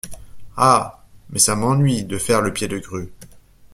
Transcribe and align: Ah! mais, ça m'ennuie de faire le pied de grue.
Ah! 0.57 1.03
mais, 1.29 1.37
ça 1.37 1.55
m'ennuie 1.55 2.03
de 2.03 2.17
faire 2.17 2.41
le 2.41 2.51
pied 2.51 2.67
de 2.67 2.79
grue. 2.79 3.11